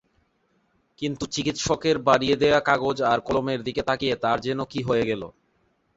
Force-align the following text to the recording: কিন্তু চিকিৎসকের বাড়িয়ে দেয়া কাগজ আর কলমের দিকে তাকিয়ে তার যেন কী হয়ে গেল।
কিন্তু 0.99 1.23
চিকিৎসকের 1.25 1.97
বাড়িয়ে 1.99 2.35
দেয়া 2.35 2.59
কাগজ 2.61 2.97
আর 3.03 3.19
কলমের 3.19 3.59
দিকে 3.63 3.81
তাকিয়ে 3.83 4.15
তার 4.15 4.37
যেন 4.41 4.59
কী 4.65 4.79
হয়ে 4.83 5.07
গেল। 5.07 5.21